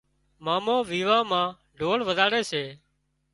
مامو 0.45 0.77
ويوان 0.89 1.23
مان 1.31 1.47
ڍول 1.79 1.99
وزاڙي 2.07 2.41
سي 2.51 2.63